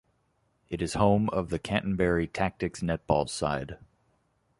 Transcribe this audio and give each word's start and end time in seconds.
It 0.67 0.81
is 0.81 0.95
home 0.95 1.29
of 1.29 1.49
the 1.51 1.59
Canterbury 1.59 2.27
Tactix 2.27 2.81
netball 2.81 3.29
side. 3.29 3.77